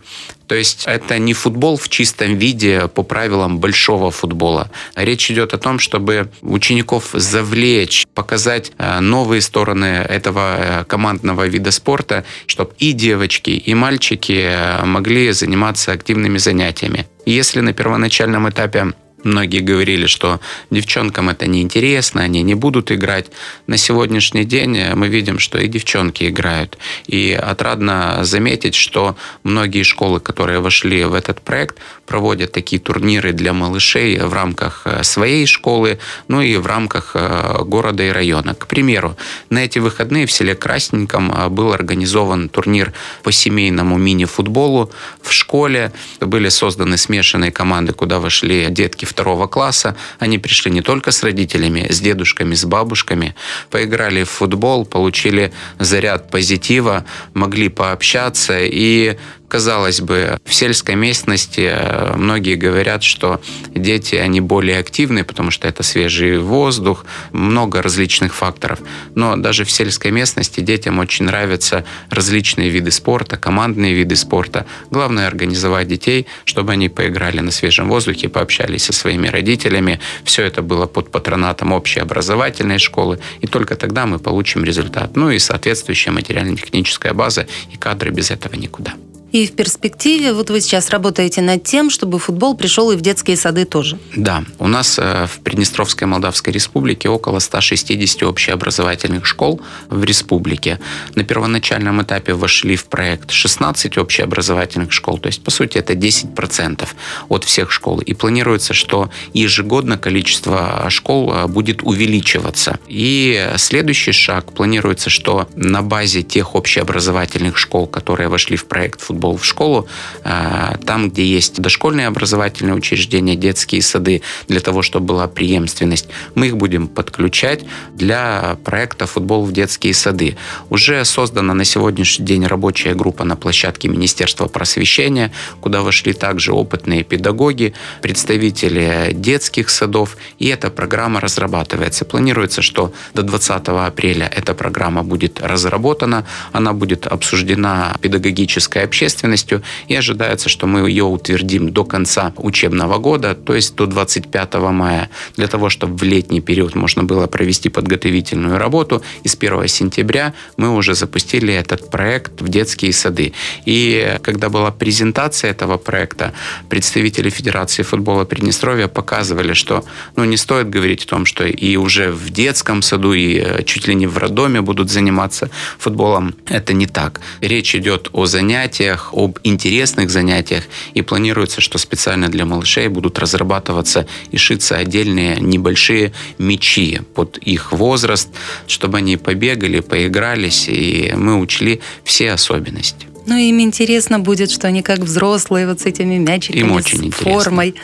То 0.48 0.54
есть 0.54 0.84
это 0.86 1.18
не 1.18 1.34
футбол 1.34 1.76
в 1.76 1.88
чистом 1.88 2.36
виде 2.36 2.88
по 2.88 3.02
правилам 3.02 3.58
большого 3.58 4.10
футбола. 4.10 4.70
Речь 4.96 5.30
идет 5.30 5.52
о 5.54 5.58
том, 5.58 5.78
чтобы 5.78 6.30
учеников 6.40 7.10
завлечь, 7.12 8.06
показать 8.14 8.72
э, 8.78 9.00
новые 9.00 9.42
стороны 9.42 10.06
этого 10.08 10.56
э, 10.58 10.84
командного 10.84 11.46
вида 11.46 11.70
спорта, 11.70 12.24
чтобы 12.46 12.72
и 12.78 12.92
девочки, 12.92 13.50
и 13.50 13.74
мальчики 13.74 14.40
э, 14.48 14.84
могли 14.84 15.32
заниматься 15.32 15.92
активными 15.92 16.38
занятиями. 16.38 17.06
Если 17.26 17.60
на 17.60 17.74
первоначальном 17.74 18.48
этапе 18.48 18.94
Многие 19.24 19.60
говорили, 19.60 20.06
что 20.06 20.40
девчонкам 20.70 21.28
это 21.28 21.46
неинтересно, 21.46 22.22
они 22.22 22.42
не 22.42 22.54
будут 22.54 22.92
играть. 22.92 23.26
На 23.66 23.76
сегодняшний 23.76 24.44
день 24.44 24.78
мы 24.94 25.08
видим, 25.08 25.38
что 25.38 25.58
и 25.58 25.66
девчонки 25.66 26.28
играют. 26.28 26.78
И 27.06 27.32
отрадно 27.32 28.20
заметить, 28.22 28.76
что 28.76 29.16
многие 29.42 29.82
школы, 29.82 30.20
которые 30.20 30.60
вошли 30.60 31.04
в 31.04 31.14
этот 31.14 31.40
проект, 31.40 31.78
проводят 32.06 32.52
такие 32.52 32.80
турниры 32.80 33.32
для 33.32 33.52
малышей 33.52 34.18
в 34.18 34.32
рамках 34.32 34.82
э, 34.84 35.02
своей 35.02 35.46
школы, 35.46 35.98
ну 36.28 36.40
и 36.40 36.56
в 36.56 36.66
рамках 36.66 37.12
э, 37.14 37.62
города 37.64 38.02
и 38.02 38.10
района. 38.10 38.54
К 38.54 38.66
примеру, 38.66 39.16
на 39.50 39.58
эти 39.58 39.78
выходные 39.78 40.26
в 40.26 40.32
селе 40.32 40.54
Красненьком 40.54 41.30
э, 41.30 41.48
был 41.48 41.72
организован 41.72 42.48
турнир 42.48 42.92
по 43.22 43.32
семейному 43.32 43.98
мини-футболу 43.98 44.90
в 45.22 45.32
школе. 45.32 45.92
Были 46.20 46.48
созданы 46.48 46.96
смешанные 46.96 47.50
команды, 47.50 47.92
куда 47.92 48.20
вошли 48.20 48.66
детки 48.70 49.04
второго 49.08 49.46
класса. 49.46 49.96
Они 50.18 50.38
пришли 50.38 50.70
не 50.70 50.82
только 50.82 51.10
с 51.10 51.22
родителями, 51.22 51.86
с 51.90 52.00
дедушками, 52.00 52.54
с 52.54 52.64
бабушками, 52.64 53.34
поиграли 53.70 54.24
в 54.24 54.30
футбол, 54.30 54.84
получили 54.84 55.52
заряд 55.78 56.30
позитива, 56.30 57.04
могли 57.34 57.68
пообщаться 57.68 58.58
и 58.60 59.16
Казалось 59.48 60.02
бы, 60.02 60.38
в 60.44 60.52
сельской 60.52 60.94
местности 60.94 61.70
э, 61.72 62.16
многие 62.16 62.54
говорят, 62.54 63.02
что 63.02 63.40
дети, 63.74 64.14
они 64.14 64.42
более 64.42 64.78
активны, 64.78 65.24
потому 65.24 65.50
что 65.50 65.66
это 65.66 65.82
свежий 65.82 66.38
воздух, 66.38 67.06
много 67.32 67.80
различных 67.80 68.34
факторов. 68.34 68.80
Но 69.14 69.36
даже 69.36 69.64
в 69.64 69.70
сельской 69.70 70.10
местности 70.10 70.60
детям 70.60 70.98
очень 70.98 71.24
нравятся 71.24 71.86
различные 72.10 72.68
виды 72.68 72.90
спорта, 72.90 73.38
командные 73.38 73.94
виды 73.94 74.16
спорта. 74.16 74.66
Главное 74.90 75.26
организовать 75.26 75.88
детей, 75.88 76.26
чтобы 76.44 76.72
они 76.72 76.90
поиграли 76.90 77.40
на 77.40 77.50
свежем 77.50 77.88
воздухе, 77.88 78.28
пообщались 78.28 78.84
со 78.84 78.92
своими 78.92 79.28
родителями. 79.28 79.98
Все 80.24 80.44
это 80.44 80.60
было 80.60 80.86
под 80.86 81.10
патронатом 81.10 81.72
общеобразовательной 81.72 82.78
школы, 82.78 83.18
и 83.40 83.46
только 83.46 83.76
тогда 83.76 84.04
мы 84.04 84.18
получим 84.18 84.62
результат. 84.62 85.16
Ну 85.16 85.30
и 85.30 85.38
соответствующая 85.38 86.10
материально-техническая 86.10 87.14
база, 87.14 87.46
и 87.72 87.78
кадры 87.78 88.10
без 88.10 88.30
этого 88.30 88.54
никуда. 88.54 88.92
И 89.30 89.46
в 89.46 89.52
перспективе, 89.52 90.32
вот 90.32 90.48
вы 90.48 90.60
сейчас 90.60 90.88
работаете 90.88 91.42
над 91.42 91.62
тем, 91.62 91.90
чтобы 91.90 92.18
футбол 92.18 92.56
пришел 92.56 92.90
и 92.90 92.96
в 92.96 93.02
детские 93.02 93.36
сады 93.36 93.66
тоже. 93.66 93.98
Да, 94.16 94.44
у 94.58 94.68
нас 94.68 94.98
э, 94.98 95.26
в 95.26 95.40
Приднестровской 95.40 96.06
Молдавской 96.06 96.52
Республике 96.52 97.10
около 97.10 97.38
160 97.38 98.22
общеобразовательных 98.22 99.26
школ 99.26 99.60
в 99.90 100.02
республике. 100.04 100.80
На 101.14 101.24
первоначальном 101.24 102.00
этапе 102.02 102.32
вошли 102.32 102.76
в 102.76 102.86
проект 102.86 103.30
16 103.30 103.98
общеобразовательных 103.98 104.92
школ, 104.92 105.18
то 105.18 105.26
есть, 105.26 105.42
по 105.42 105.50
сути, 105.50 105.76
это 105.76 105.92
10% 105.92 106.88
от 107.28 107.44
всех 107.44 107.70
школ. 107.70 108.00
И 108.00 108.14
планируется, 108.14 108.72
что 108.72 109.10
ежегодно 109.34 109.98
количество 109.98 110.86
школ 110.88 111.34
э, 111.34 111.46
будет 111.48 111.82
увеличиваться. 111.82 112.78
И 112.86 113.52
следующий 113.58 114.12
шаг 114.12 114.52
планируется, 114.52 115.10
что 115.10 115.48
на 115.54 115.82
базе 115.82 116.22
тех 116.22 116.54
общеобразовательных 116.54 117.58
школ, 117.58 117.86
которые 117.86 118.28
вошли 118.28 118.56
в 118.56 118.64
проект 118.64 119.02
футбол, 119.02 119.17
футбол 119.18 119.36
в 119.36 119.44
школу, 119.44 119.88
а, 120.24 120.76
там, 120.86 121.10
где 121.10 121.24
есть 121.24 121.60
дошкольные 121.60 122.06
образовательные 122.06 122.74
учреждения, 122.74 123.34
детские 123.34 123.82
сады, 123.82 124.22
для 124.46 124.60
того, 124.60 124.82
чтобы 124.82 125.06
была 125.06 125.26
преемственность, 125.26 126.08
мы 126.36 126.46
их 126.46 126.56
будем 126.56 126.86
подключать 126.86 127.64
для 127.94 128.56
проекта 128.64 129.06
«Футбол 129.06 129.44
в 129.44 129.52
детские 129.52 129.92
сады». 129.94 130.36
Уже 130.70 131.04
создана 131.04 131.54
на 131.54 131.64
сегодняшний 131.64 132.26
день 132.26 132.46
рабочая 132.46 132.94
группа 132.94 133.24
на 133.24 133.34
площадке 133.36 133.88
Министерства 133.88 134.46
просвещения, 134.46 135.32
куда 135.60 135.82
вошли 135.82 136.12
также 136.12 136.52
опытные 136.52 137.02
педагоги, 137.02 137.72
представители 138.02 139.10
детских 139.12 139.68
садов, 139.70 140.16
и 140.38 140.46
эта 140.46 140.70
программа 140.70 141.20
разрабатывается. 141.20 142.04
Планируется, 142.04 142.62
что 142.62 142.92
до 143.14 143.22
20 143.22 143.68
апреля 143.68 144.30
эта 144.36 144.54
программа 144.54 145.02
будет 145.02 145.40
разработана, 145.42 146.24
она 146.52 146.72
будет 146.72 147.06
обсуждена 147.06 147.96
педагогической 148.00 148.84
общественностью, 148.84 149.07
общественностью, 149.08 149.62
и 149.88 149.94
ожидается, 149.94 150.48
что 150.48 150.66
мы 150.66 150.88
ее 150.88 151.04
утвердим 151.04 151.72
до 151.72 151.84
конца 151.84 152.32
учебного 152.36 152.98
года, 152.98 153.34
то 153.34 153.54
есть 153.54 153.74
до 153.74 153.86
25 153.86 154.54
мая, 154.54 155.08
для 155.36 155.46
того, 155.46 155.70
чтобы 155.70 155.96
в 155.96 156.02
летний 156.02 156.40
период 156.40 156.74
можно 156.74 157.04
было 157.04 157.26
провести 157.26 157.70
подготовительную 157.70 158.58
работу. 158.58 159.02
И 159.24 159.28
с 159.28 159.34
1 159.34 159.68
сентября 159.68 160.32
мы 160.58 160.74
уже 160.74 160.94
запустили 160.94 161.54
этот 161.54 161.90
проект 161.90 162.42
в 162.42 162.48
детские 162.48 162.92
сады. 162.92 163.32
И 163.66 164.18
когда 164.22 164.48
была 164.48 164.70
презентация 164.70 165.50
этого 165.50 165.78
проекта, 165.78 166.32
представители 166.68 167.30
Федерации 167.30 167.84
футбола 167.84 168.24
Приднестровья 168.24 168.88
показывали, 168.88 169.54
что 169.54 169.84
ну, 170.16 170.24
не 170.24 170.36
стоит 170.36 170.68
говорить 170.68 171.04
о 171.04 171.08
том, 171.08 171.26
что 171.26 171.44
и 171.44 171.76
уже 171.76 172.10
в 172.10 172.30
детском 172.30 172.82
саду, 172.82 173.14
и 173.14 173.38
э, 173.38 173.62
чуть 173.64 173.88
ли 173.88 173.94
не 173.94 174.06
в 174.06 174.18
роддоме 174.18 174.60
будут 174.60 174.90
заниматься 174.90 175.48
футболом. 175.78 176.34
Это 176.46 176.74
не 176.74 176.86
так. 176.86 177.20
Речь 177.40 177.74
идет 177.74 178.10
о 178.12 178.26
занятиях, 178.26 178.97
занятиях, 178.98 179.10
об 179.12 179.38
интересных 179.44 180.10
занятиях. 180.10 180.64
И 180.96 181.02
планируется, 181.02 181.60
что 181.60 181.78
специально 181.78 182.28
для 182.28 182.44
малышей 182.44 182.88
будут 182.88 183.18
разрабатываться 183.18 184.06
и 184.32 184.36
шиться 184.36 184.76
отдельные 184.76 185.36
небольшие 185.40 186.12
мячи 186.38 187.00
под 187.14 187.38
их 187.38 187.72
возраст, 187.72 188.28
чтобы 188.66 188.98
они 188.98 189.16
побегали, 189.16 189.80
поигрались, 189.80 190.68
и 190.68 191.12
мы 191.16 191.38
учли 191.38 191.80
все 192.04 192.32
особенности. 192.32 193.06
Ну, 193.28 193.36
им 193.36 193.60
интересно 193.60 194.18
будет, 194.20 194.50
что 194.50 194.68
они 194.68 194.82
как 194.82 195.00
взрослые, 195.00 195.66
вот 195.66 195.80
с 195.80 195.84
этими 195.84 196.16
мячиками, 196.16 196.60
им 196.60 196.72
очень 196.72 196.98
с 196.98 197.02
интересно. 197.02 197.40
формой. 197.42 197.74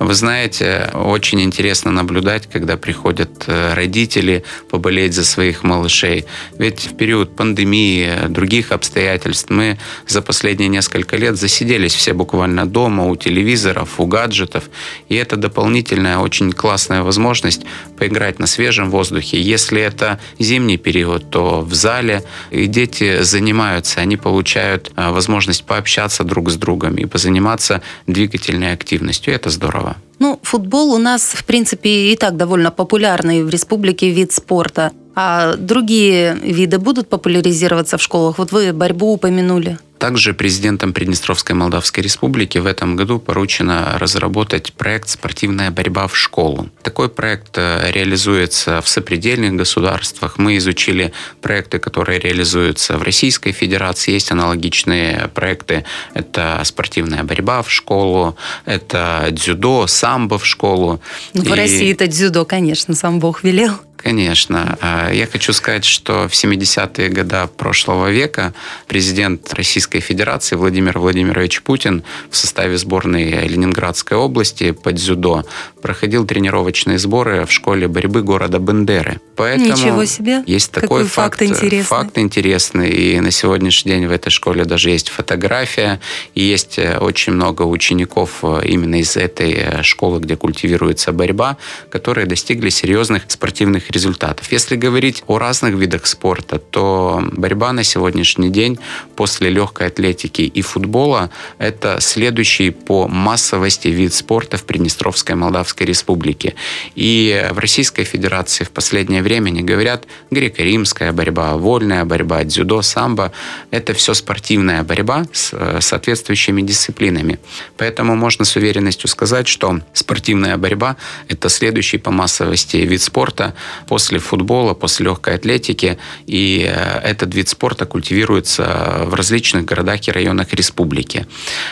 Вы 0.00 0.12
знаете, 0.12 0.90
очень 0.92 1.40
интересно 1.40 1.92
наблюдать, 1.92 2.48
когда 2.50 2.76
приходят 2.76 3.44
э, 3.46 3.74
родители 3.74 4.42
поболеть 4.68 5.14
за 5.14 5.24
своих 5.24 5.62
малышей. 5.62 6.24
Ведь 6.58 6.80
в 6.80 6.96
период 6.96 7.36
пандемии, 7.36 8.10
других 8.28 8.72
обстоятельств 8.72 9.50
мы 9.50 9.78
за 10.08 10.20
последние 10.20 10.68
несколько 10.68 11.16
лет 11.16 11.36
засиделись 11.36 11.94
все 11.94 12.12
буквально 12.12 12.66
дома, 12.66 13.04
у 13.04 13.14
телевизоров, 13.14 14.00
у 14.00 14.06
гаджетов. 14.06 14.64
И 15.08 15.14
это 15.14 15.36
дополнительная, 15.36 16.18
очень 16.18 16.50
классная 16.50 17.02
возможность 17.02 17.62
поиграть 17.96 18.40
на 18.40 18.48
свежем 18.48 18.90
воздухе. 18.90 19.40
Если 19.40 19.80
это 19.80 20.18
зимний 20.40 20.76
период, 20.76 21.30
то 21.30 21.60
в 21.60 21.72
зале. 21.72 22.24
И 22.50 22.66
дети 22.66 23.22
занимаются, 23.22 24.00
они 24.00 24.16
получают 24.16 24.87
а, 24.96 25.12
возможность 25.12 25.64
пообщаться 25.64 26.24
друг 26.24 26.50
с 26.50 26.56
другом 26.56 26.96
и 26.96 27.06
позаниматься 27.06 27.82
двигательной 28.06 28.72
активностью. 28.72 29.34
Это 29.34 29.50
здорово. 29.50 29.96
Ну, 30.18 30.40
футбол 30.42 30.92
у 30.92 30.98
нас, 30.98 31.22
в 31.34 31.44
принципе, 31.44 32.12
и 32.12 32.16
так 32.16 32.36
довольно 32.36 32.70
популярный 32.70 33.44
в 33.44 33.50
республике 33.50 34.10
вид 34.10 34.32
спорта. 34.32 34.92
А 35.14 35.56
другие 35.56 36.38
виды 36.42 36.78
будут 36.78 37.08
популяризироваться 37.08 37.98
в 37.98 38.02
школах? 38.02 38.38
Вот 38.38 38.52
вы 38.52 38.72
борьбу 38.72 39.12
упомянули. 39.12 39.78
Также 39.98 40.32
президентом 40.32 40.92
Приднестровской 40.92 41.56
Молдавской 41.56 42.04
Республики 42.04 42.58
в 42.58 42.66
этом 42.66 42.94
году 42.94 43.18
поручено 43.18 43.98
разработать 43.98 44.72
проект 44.72 45.08
«Спортивная 45.08 45.72
борьба 45.72 46.06
в 46.06 46.16
школу». 46.16 46.70
Такой 46.82 47.08
проект 47.08 47.58
э, 47.58 47.90
реализуется 47.90 48.80
в 48.80 48.88
сопредельных 48.88 49.54
государствах. 49.54 50.38
Мы 50.38 50.56
изучили 50.58 51.12
проекты, 51.42 51.80
которые 51.80 52.20
реализуются 52.20 52.96
в 52.96 53.02
Российской 53.02 53.50
Федерации. 53.50 54.12
Есть 54.12 54.30
аналогичные 54.30 55.30
проекты. 55.34 55.84
Это 56.14 56.60
спортивная 56.64 57.24
борьба 57.24 57.62
в 57.62 57.70
школу, 57.70 58.36
это 58.66 59.28
дзюдо, 59.32 59.88
самбо 59.88 60.38
в 60.38 60.46
школу. 60.46 61.00
В 61.34 61.44
И... 61.44 61.52
России 61.52 61.92
это 61.92 62.06
дзюдо, 62.06 62.44
конечно, 62.44 62.94
сам 62.94 63.18
Бог 63.18 63.42
велел. 63.42 63.72
Конечно. 63.98 64.78
А, 64.80 65.10
я 65.12 65.26
хочу 65.26 65.52
сказать, 65.52 65.84
что 65.84 66.28
в 66.28 66.32
70-е 66.32 67.08
годы 67.08 67.48
прошлого 67.56 68.10
века 68.10 68.54
президент 68.86 69.52
Российской 69.52 69.98
Федерации 69.98 70.54
Владимир 70.54 70.98
Владимирович 71.00 71.62
Путин 71.62 72.04
в 72.30 72.36
составе 72.36 72.78
сборной 72.78 73.48
Ленинградской 73.48 74.16
области 74.16 74.70
по 74.70 74.92
дзюдо 74.92 75.44
проходил 75.80 76.26
тренировочные 76.26 76.98
сборы 76.98 77.46
в 77.46 77.52
школе 77.52 77.88
борьбы 77.88 78.22
города 78.22 78.58
Бендеры. 78.58 79.20
Поэтому 79.36 79.68
Ничего 79.68 80.04
себе! 80.04 80.42
Есть 80.46 80.72
такой 80.72 80.88
Какой 80.88 81.04
факт, 81.04 81.38
факт 81.38 81.42
интересный. 81.42 81.82
Факт 81.84 82.18
интересный. 82.18 82.90
И 82.90 83.20
на 83.20 83.30
сегодняшний 83.30 83.92
день 83.92 84.06
в 84.06 84.12
этой 84.12 84.30
школе 84.30 84.64
даже 84.64 84.90
есть 84.90 85.08
фотография. 85.10 86.00
И 86.34 86.42
есть 86.42 86.78
э, 86.78 86.98
очень 86.98 87.34
много 87.34 87.62
учеников 87.62 88.40
э, 88.42 88.62
именно 88.64 88.96
из 88.96 89.16
этой 89.16 89.52
э, 89.52 89.82
школы, 89.82 90.18
где 90.18 90.36
культивируется 90.36 91.12
борьба, 91.12 91.56
которые 91.90 92.26
достигли 92.26 92.70
серьезных 92.70 93.22
спортивных 93.28 93.90
результатов. 93.90 94.50
Если 94.50 94.74
говорить 94.76 95.22
о 95.28 95.38
разных 95.38 95.74
видах 95.74 96.06
спорта, 96.06 96.58
то 96.58 97.22
борьба 97.32 97.72
на 97.72 97.84
сегодняшний 97.84 98.50
день 98.50 98.78
после 99.14 99.50
легкой 99.50 99.86
атлетики 99.86 100.42
и 100.42 100.62
футбола– 100.62 101.30
это 101.58 101.98
следующий 102.00 102.70
по 102.70 103.06
массовости 103.06 103.88
вид 103.88 104.14
спорта 104.14 104.56
в 104.56 104.64
Приднестровской 104.64 105.36
Молдавской 105.36 105.67
Республике. 105.76 106.54
И 106.94 107.48
в 107.50 107.58
Российской 107.58 108.04
Федерации 108.04 108.64
в 108.64 108.70
последнее 108.70 109.22
время 109.22 109.50
не 109.50 109.62
говорят 109.62 110.06
греко-римская 110.30 111.12
борьба, 111.12 111.56
вольная 111.56 112.04
борьба, 112.04 112.44
дзюдо, 112.44 112.82
самбо. 112.82 113.32
Это 113.70 113.94
все 113.94 114.14
спортивная 114.14 114.82
борьба 114.82 115.26
с 115.32 115.50
э, 115.52 115.80
соответствующими 115.80 116.62
дисциплинами. 116.62 117.38
Поэтому 117.76 118.16
можно 118.16 118.44
с 118.44 118.56
уверенностью 118.56 119.08
сказать, 119.08 119.48
что 119.48 119.80
спортивная 119.92 120.56
борьба– 120.56 120.96
это 121.28 121.48
следующий 121.48 121.98
по 121.98 122.10
массовости 122.10 122.76
вид 122.78 123.02
спорта 123.02 123.54
после 123.86 124.18
футбола, 124.18 124.74
после 124.74 125.04
легкой 125.06 125.34
атлетики. 125.34 125.98
И 126.26 126.66
э, 126.68 127.00
этот 127.00 127.34
вид 127.34 127.48
спорта 127.48 127.86
культивируется 127.86 129.04
в 129.06 129.14
различных 129.14 129.64
городах 129.64 130.08
и 130.08 130.12
районах 130.12 130.52
республики. 130.52 131.26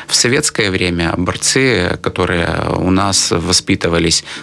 В 0.07 0.15
советское 0.15 0.71
время 0.71 1.15
борцы, 1.17 1.99
которые 2.03 2.49
у 2.77 2.91
нас 2.91 3.31
воспитывались 3.31 3.86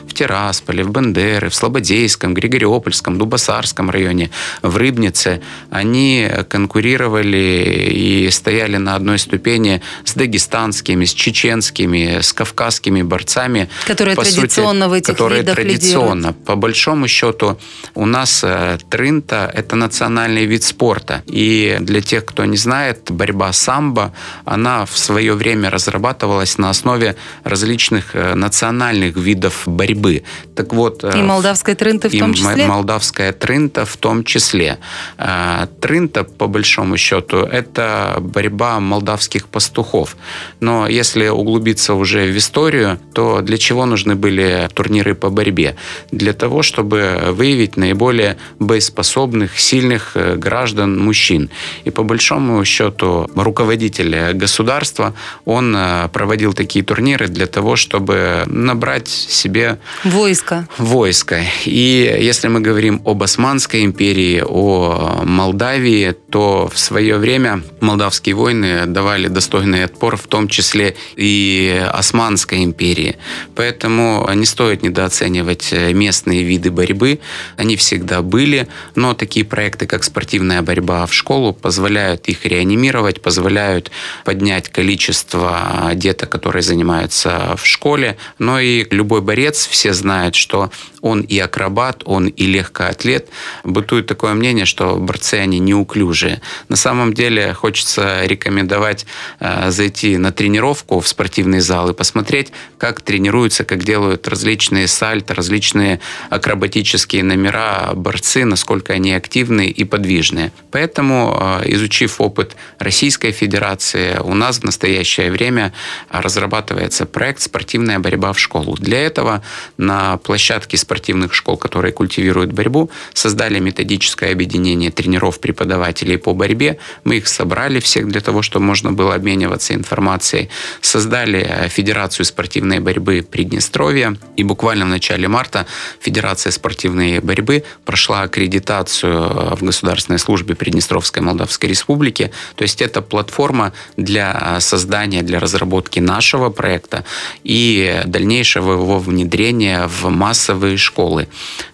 в 0.07 0.13
Тирасполе, 0.13 0.83
в 0.83 0.89
Бендеры, 0.91 1.49
в 1.49 1.55
Слободейском, 1.55 2.33
Григориопольском, 2.33 3.17
Дубасарском 3.17 3.89
районе, 3.89 4.29
в 4.61 4.77
Рыбнице, 4.77 5.41
они 5.69 6.29
конкурировали 6.49 7.91
и 7.93 8.29
стояли 8.31 8.77
на 8.77 8.95
одной 8.95 9.19
ступени 9.19 9.81
с 10.05 10.13
дагестанскими, 10.13 11.05
с 11.05 11.13
чеченскими, 11.13 12.21
с 12.21 12.33
кавказскими 12.33 13.01
борцами. 13.01 13.69
Которые 13.87 14.15
традиционно 14.15 14.85
сути, 14.85 14.89
в 14.89 14.93
этих 14.93 15.13
которые 15.13 15.41
видах 15.41 15.55
традиционно. 15.55 16.27
Лидируют. 16.27 16.45
По 16.45 16.55
большому 16.55 17.07
счету 17.07 17.57
у 17.95 18.05
нас 18.05 18.43
э, 18.43 18.77
трынта– 18.89 19.51
это 19.53 19.75
национальный 19.75 20.45
вид 20.45 20.63
спорта. 20.63 21.23
И 21.25 21.77
для 21.79 22.01
тех, 22.01 22.25
кто 22.25 22.45
не 22.45 22.57
знает, 22.57 23.11
борьба 23.11 23.53
самбо, 23.53 24.13
она 24.45 24.85
в 24.85 24.97
свое 24.97 25.33
время 25.33 25.69
разрабатывалась 25.69 26.57
на 26.57 26.69
основе 26.69 27.15
различных 27.43 28.15
э, 28.15 28.35
национальных 28.35 29.15
видов 29.15 29.32
борьбы. 29.65 30.23
Так 30.55 30.73
вот, 30.73 31.03
э, 31.03 31.19
и 31.19 31.21
молдавская 31.21 31.75
трынта 31.75 32.09
в 32.09 32.17
том 32.17 32.33
числе? 32.33 32.63
И 32.63 32.67
молдавская 32.67 33.33
трынта 33.33 33.85
в 33.85 33.97
том 33.97 34.23
числе. 34.23 34.77
Э, 35.17 35.67
трынта, 35.81 36.23
по 36.23 36.47
большому 36.47 36.97
счету, 36.97 37.37
это 37.37 38.17
борьба 38.19 38.79
молдавских 38.79 39.47
пастухов. 39.47 40.15
Но 40.59 40.87
если 40.87 41.27
углубиться 41.27 41.93
уже 41.93 42.25
в 42.25 42.37
историю, 42.37 42.99
то 43.13 43.41
для 43.41 43.57
чего 43.57 43.85
нужны 43.85 44.15
были 44.15 44.69
турниры 44.73 45.15
по 45.15 45.29
борьбе? 45.29 45.75
Для 46.11 46.33
того, 46.33 46.61
чтобы 46.61 47.19
выявить 47.31 47.77
наиболее 47.77 48.37
боеспособных, 48.59 49.59
сильных 49.59 50.15
граждан, 50.37 50.99
мужчин. 50.99 51.49
И 51.83 51.89
по 51.91 52.03
большому 52.03 52.63
счету 52.65 53.29
руководитель 53.35 54.33
государства, 54.33 55.13
он 55.45 55.75
проводил 56.11 56.53
такие 56.53 56.85
турниры 56.85 57.27
для 57.27 57.47
того, 57.47 57.75
чтобы 57.75 58.43
набрать 58.45 59.22
себе 59.29 59.79
войско. 60.03 60.67
Войско. 60.77 61.41
И 61.65 62.17
если 62.19 62.47
мы 62.47 62.59
говорим 62.59 63.01
об 63.05 63.23
Османской 63.23 63.83
империи, 63.83 64.43
о 64.45 65.23
Молдавии, 65.23 66.15
то 66.29 66.69
в 66.73 66.79
свое 66.79 67.17
время 67.17 67.63
молдавские 67.79 68.35
войны 68.35 68.85
давали 68.85 69.27
достойный 69.27 69.85
отпор, 69.85 70.17
в 70.17 70.27
том 70.27 70.47
числе 70.47 70.95
и 71.15 71.83
Османской 71.91 72.63
империи. 72.63 73.17
Поэтому 73.55 74.29
не 74.33 74.45
стоит 74.45 74.81
недооценивать 74.83 75.71
местные 75.71 76.43
виды 76.43 76.71
борьбы. 76.71 77.19
Они 77.57 77.75
всегда 77.75 78.21
были, 78.21 78.67
но 78.95 79.13
такие 79.13 79.45
проекты, 79.45 79.85
как 79.85 80.03
спортивная 80.03 80.61
борьба 80.61 81.05
в 81.05 81.13
школу, 81.13 81.53
позволяют 81.53 82.27
их 82.27 82.45
реанимировать, 82.45 83.21
позволяют 83.21 83.91
поднять 84.25 84.69
количество 84.69 85.91
деток, 85.93 86.29
которые 86.29 86.63
занимаются 86.63 87.55
в 87.57 87.65
школе. 87.65 88.17
Но 88.39 88.59
и 88.59 88.87
любой 88.89 89.12
борец, 89.21 89.67
все 89.67 89.93
знают, 89.93 90.35
что 90.35 90.71
он 91.03 91.21
и 91.21 91.37
акробат, 91.37 92.01
он 92.05 92.27
и 92.27 92.45
легкоатлет. 92.45 93.27
Бытует 93.63 94.07
такое 94.07 94.33
мнение, 94.33 94.65
что 94.65 94.95
борцы, 94.95 95.35
они 95.35 95.59
неуклюжие. 95.59 96.41
На 96.69 96.77
самом 96.77 97.13
деле 97.13 97.53
хочется 97.53 98.25
рекомендовать 98.25 99.05
э, 99.39 99.69
зайти 99.69 100.17
на 100.17 100.31
тренировку 100.31 101.01
в 101.01 101.07
спортивный 101.07 101.59
зал 101.59 101.89
и 101.89 101.93
посмотреть, 101.93 102.53
как 102.77 103.01
тренируются, 103.01 103.65
как 103.65 103.83
делают 103.83 104.27
различные 104.29 104.87
сальто, 104.87 105.33
различные 105.33 105.99
акробатические 106.29 107.23
номера 107.23 107.91
борцы, 107.93 108.45
насколько 108.45 108.93
они 108.93 109.13
активные 109.13 109.69
и 109.69 109.83
подвижные. 109.83 110.53
Поэтому, 110.71 111.37
э, 111.61 111.73
изучив 111.73 112.21
опыт 112.21 112.55
Российской 112.79 113.31
Федерации, 113.31 114.17
у 114.23 114.33
нас 114.33 114.59
в 114.59 114.63
настоящее 114.63 115.31
время 115.31 115.73
разрабатывается 116.09 117.05
проект 117.05 117.41
«Спортивная 117.41 117.99
борьба 117.99 118.31
в 118.31 118.39
школу». 118.39 118.77
Для 118.79 118.99
этого 119.03 119.41
на 119.77 120.17
площадке 120.17 120.77
спортивных 120.77 121.33
школ, 121.33 121.57
которые 121.57 121.91
культивируют 121.91 122.51
борьбу, 122.51 122.89
создали 123.13 123.59
методическое 123.59 124.31
объединение 124.31 124.91
тренеров, 124.91 125.39
преподавателей 125.39 126.17
по 126.17 126.33
борьбе. 126.33 126.77
Мы 127.03 127.17
их 127.17 127.27
собрали 127.27 127.79
всех 127.79 128.07
для 128.07 128.21
того, 128.21 128.41
чтобы 128.41 128.65
можно 128.65 128.91
было 128.91 129.15
обмениваться 129.15 129.73
информацией. 129.73 130.49
Создали 130.81 131.45
э, 131.47 131.69
Федерацию 131.69 132.25
спортивной 132.25 132.79
борьбы 132.79 133.25
Приднестровья. 133.29 134.15
И 134.37 134.43
буквально 134.43 134.85
в 134.85 134.89
начале 134.89 135.27
марта 135.27 135.65
Федерация 135.99 136.51
спортивной 136.51 137.19
борьбы 137.19 137.63
прошла 137.85 138.21
аккредитацию 138.21 139.13
э, 139.13 139.55
в 139.55 139.63
Государственной 139.63 140.19
службе 140.19 140.55
Приднестровской 140.55 141.21
Молдавской 141.21 141.69
Республики. 141.69 142.31
То 142.55 142.63
есть 142.63 142.81
это 142.81 143.01
платформа 143.01 143.73
для 143.97 144.57
э, 144.57 144.59
создания, 144.59 145.21
для 145.21 145.39
разработки 145.39 145.99
нашего 145.99 146.49
проекта 146.49 147.05
и 147.43 148.01
дальнейшего 148.05 148.73
его 148.73 148.92
внедрения 148.99 149.87
в 149.87 150.09
массовые 150.09 150.77
школы. 150.77 151.27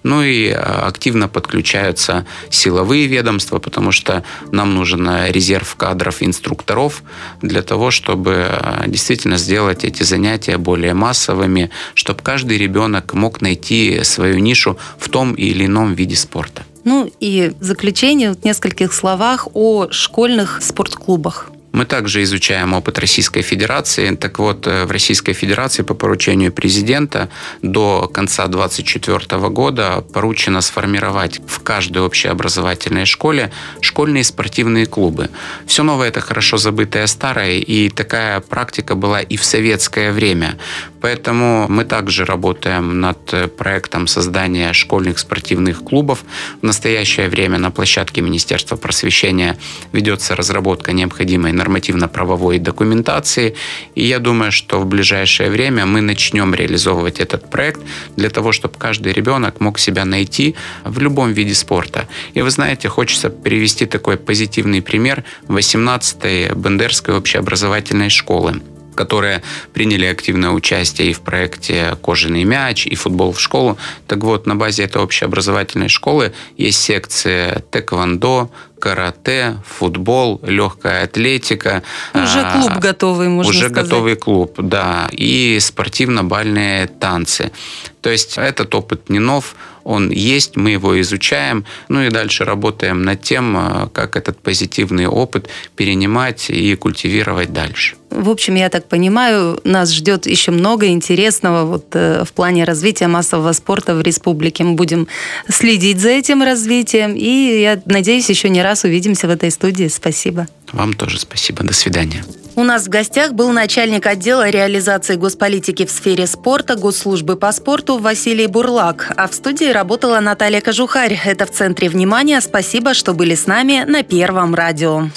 Ну 0.03 0.21
и 0.21 0.49
а, 0.49 0.87
активно 0.87 1.27
подключаются 1.27 2.25
силовые 2.49 3.07
ведомства, 3.07 3.59
потому 3.59 3.91
что 3.91 4.23
нам 4.51 4.75
нужен 4.75 5.07
а, 5.07 5.31
резерв 5.31 5.75
кадров 5.75 6.21
инструкторов 6.21 7.03
для 7.41 7.61
того, 7.61 7.91
чтобы 7.91 8.45
а, 8.49 8.83
действительно 8.87 9.37
сделать 9.37 9.83
эти 9.83 10.03
занятия 10.03 10.57
более 10.57 10.93
массовыми, 10.93 11.69
чтобы 11.93 12.21
каждый 12.21 12.57
ребенок 12.57 13.13
мог 13.13 13.41
найти 13.41 14.03
свою 14.03 14.39
нишу 14.39 14.77
в 14.97 15.09
том 15.09 15.33
или 15.33 15.65
ином 15.65 15.93
виде 15.93 16.15
спорта. 16.15 16.63
Ну 16.83 17.11
и 17.19 17.51
в 17.59 17.63
заключение 17.63 18.31
в 18.33 18.43
нескольких 18.43 18.93
словах 18.93 19.47
о 19.53 19.89
школьных 19.91 20.59
спортклубах. 20.61 21.51
Мы 21.71 21.85
также 21.85 22.23
изучаем 22.23 22.73
опыт 22.73 22.99
Российской 22.99 23.41
Федерации. 23.41 24.15
Так 24.15 24.39
вот, 24.39 24.67
э, 24.67 24.85
в 24.85 24.91
Российской 24.91 25.33
Федерации 25.33 25.83
по 25.83 25.93
поручению 25.93 26.51
президента 26.51 27.29
до 27.61 28.07
конца 28.07 28.47
2024 28.47 29.49
года 29.49 30.03
поручено 30.13 30.61
сформировать 30.61 31.39
в 31.47 31.59
каждой 31.61 32.01
общеобразовательной 32.01 33.05
школе 33.05 33.51
школьные 33.81 34.23
спортивные 34.23 34.85
клубы. 34.85 35.29
Все 35.67 35.83
новое– 35.83 36.07
это 36.09 36.21
хорошо 36.21 36.57
забытое 36.57 37.07
старое, 37.07 37.59
и 37.59 37.89
такая 37.89 38.39
практика 38.39 38.95
была 38.95 39.21
и 39.21 39.37
в 39.37 39.43
советское 39.43 40.11
время. 40.11 40.57
Поэтому 41.01 41.67
мы 41.69 41.85
также 41.85 42.25
работаем 42.25 42.99
над 42.99 43.33
э, 43.33 43.47
проектом 43.47 44.07
создания 44.07 44.73
школьных 44.73 45.19
спортивных 45.19 45.83
клубов. 45.83 46.23
В 46.61 46.65
настоящее 46.65 47.29
время 47.29 47.57
на 47.57 47.71
площадке 47.71 48.21
Министерства 48.21 48.75
просвещения 48.75 49.57
ведется 49.93 50.35
разработка 50.35 50.91
необходимой 50.91 51.51
нормативно-правовой 51.51 52.59
документации. 52.59 53.55
И 53.95 54.05
я 54.05 54.19
думаю, 54.19 54.51
что 54.51 54.79
в 54.79 54.85
ближайшее 54.85 55.49
время 55.49 55.85
мы 55.85 56.01
начнем 56.01 56.53
реализовывать 56.53 57.19
этот 57.19 57.49
проект 57.49 57.81
для 58.17 58.29
того, 58.29 58.51
чтобы 58.51 58.77
каждый 58.77 59.13
ребенок 59.13 59.59
мог 59.59 59.79
себя 59.79 60.05
найти 60.05 60.55
в 60.83 60.99
любом 60.99 61.33
виде 61.33 61.53
спорта. 61.53 62.07
И 62.33 62.41
вы 62.41 62.49
знаете, 62.49 62.89
хочется 62.89 63.29
привести 63.29 63.85
такой 63.85 64.17
позитивный 64.17 64.81
пример 64.81 65.23
18-й 65.47 66.53
Бендерской 66.55 67.15
общеобразовательной 67.15 68.09
школы 68.09 68.61
которые 68.99 69.41
приняли 69.71 70.05
активное 70.07 70.49
участие 70.49 71.11
и 71.11 71.13
в 71.13 71.21
проекте 71.21 71.95
«Кожаный 72.03 72.43
мяч», 72.43 72.85
и 72.85 72.95
«Футбол 72.95 73.31
в 73.31 73.39
школу». 73.39 73.77
Так 74.07 74.25
вот, 74.25 74.45
на 74.45 74.57
базе 74.57 74.83
этой 74.83 75.01
общеобразовательной 75.01 75.87
школы 75.87 76.33
есть 76.57 76.81
секция 76.81 77.63
тэквондо, 77.71 78.49
карате, 78.77 79.55
футбол, 79.65 80.41
легкая 80.43 81.05
атлетика. 81.05 81.81
Уже 82.13 82.41
а, 82.41 82.51
клуб 82.51 82.79
готовый, 82.79 83.29
можно 83.29 83.51
уже 83.51 83.69
сказать. 83.69 83.77
Уже 83.77 83.83
готовый 83.83 84.15
клуб, 84.17 84.55
да. 84.57 85.07
И 85.13 85.57
спортивно-бальные 85.61 86.87
танцы. 86.87 87.53
То 88.01 88.09
есть 88.09 88.37
этот 88.37 88.75
опыт 88.75 89.09
не 89.09 89.19
нов, 89.19 89.55
он 89.89 90.11
есть, 90.11 90.55
мы 90.55 90.69
его 90.69 91.01
изучаем, 91.01 91.65
ну 91.89 92.03
и 92.03 92.09
дальше 92.09 92.45
работаем 92.45 93.01
над 93.01 93.23
тем, 93.23 93.57
э, 93.57 93.87
как 93.91 94.15
этот 94.15 94.39
позитивный 94.39 95.07
опыт 95.07 95.49
перенимать 95.75 96.51
и 96.51 96.75
культивировать 96.75 97.51
дальше. 97.51 97.95
В 98.11 98.29
общем, 98.29 98.55
я 98.55 98.69
так 98.69 98.87
понимаю, 98.87 99.59
нас 99.63 99.91
ждет 99.91 100.27
еще 100.27 100.51
много 100.51 100.87
интересного 100.87 101.65
вот, 101.65 101.85
э, 101.93 102.23
в 102.23 102.31
плане 102.33 102.65
развития 102.65 103.07
массового 103.07 103.51
спорта 103.53 103.95
в 103.95 104.01
республике. 104.01 104.63
Мы 104.63 104.75
будем 104.75 105.07
следить 105.47 105.99
за 105.99 106.09
этим 106.09 106.43
развитием, 106.43 107.15
и 107.15 107.61
я 107.61 107.81
надеюсь, 107.85 108.29
еще 108.29 108.49
не 108.49 108.61
раз 108.61 108.83
увидимся 108.83 109.27
в 109.27 109.31
этой 109.31 109.49
студии. 109.49 109.87
Спасибо. 109.87 110.47
Вам 110.71 110.93
тоже 110.93 111.19
спасибо. 111.19 111.63
До 111.63 111.73
свидания. 111.73 112.23
У 112.59 112.63
нас 112.65 112.87
в 112.87 112.89
гостях 112.89 113.31
был 113.31 113.53
начальник 113.53 114.05
отдела 114.05 114.49
реализации 114.49 115.15
госполитики 115.15 115.85
в 115.85 115.89
сфере 115.89 116.27
спорта 116.27 116.75
Госслужбы 116.75 117.37
по 117.37 117.53
спорту 117.53 117.99
Василий 117.99 118.47
Бурлак. 118.47 119.13
А 119.15 119.29
в 119.29 119.33
студии 119.33 119.71
работала 119.71 120.19
Наталья 120.19 120.59
Кожухарь. 120.59 121.17
Это 121.23 121.45
в 121.45 121.51
центре 121.51 121.87
внимания. 121.87 122.41
Спасибо, 122.41 122.93
что 122.93 123.13
были 123.13 123.33
с 123.33 123.47
нами 123.47 123.85
на 123.87 124.03
Первом 124.03 124.55
радио. 124.55 125.07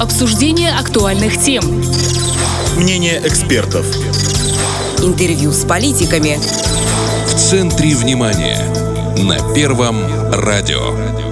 Обсуждение 0.00 0.72
актуальных 0.72 1.38
тем. 1.38 1.62
Мнение 2.78 3.20
экспертов. 3.26 3.84
Интервью 5.02 5.52
с 5.52 5.66
политиками. 5.66 6.38
В 7.26 7.34
центре 7.34 7.94
внимания. 7.94 8.58
На 9.18 9.54
Первом 9.54 9.98
радио. 10.32 11.31